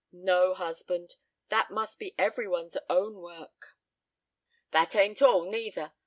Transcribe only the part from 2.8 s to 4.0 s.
own work."